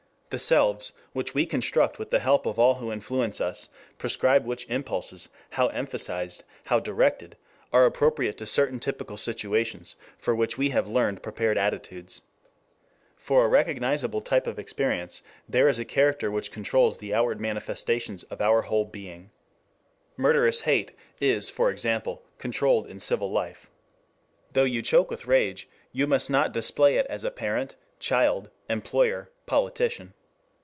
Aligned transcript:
The 0.31 0.39
selves, 0.39 0.93
which 1.11 1.33
we 1.33 1.45
construct 1.45 1.99
with 1.99 2.09
the 2.09 2.19
help 2.21 2.45
of 2.45 2.57
all 2.57 2.75
who 2.75 2.89
influence 2.89 3.41
us, 3.41 3.67
prescribe 3.97 4.45
which 4.45 4.65
impulses, 4.69 5.27
how 5.49 5.67
emphasized, 5.67 6.45
how 6.67 6.79
directed, 6.79 7.35
are 7.73 7.85
appropriate 7.85 8.37
to 8.37 8.45
certain 8.45 8.79
typical 8.79 9.17
situations 9.17 9.97
for 10.17 10.33
which 10.33 10.57
we 10.57 10.69
have 10.69 10.87
learned 10.87 11.21
prepared 11.21 11.57
attitudes. 11.57 12.21
For 13.17 13.43
a 13.43 13.49
recognizable 13.49 14.21
type 14.21 14.47
of 14.47 14.57
experience, 14.57 15.21
there 15.49 15.67
is 15.67 15.77
a 15.77 15.83
character 15.83 16.31
which 16.31 16.49
controls 16.49 16.99
the 16.99 17.13
outward 17.13 17.41
manifestations 17.41 18.23
of 18.23 18.39
our 18.39 18.61
whole 18.61 18.85
being. 18.85 19.31
Murderous 20.15 20.61
hate 20.61 20.93
is, 21.19 21.49
for 21.49 21.69
example, 21.69 22.23
controlled 22.37 22.87
in 22.87 22.99
civil 22.99 23.29
life. 23.29 23.69
Though 24.53 24.63
you 24.63 24.81
choke 24.81 25.11
with 25.11 25.27
rage, 25.27 25.67
you 25.91 26.07
must 26.07 26.29
not 26.29 26.53
display 26.53 26.95
it 26.95 27.05
as 27.07 27.25
a 27.25 27.31
parent, 27.31 27.75
child, 27.99 28.49
employer, 28.69 29.29
politician. 29.45 30.13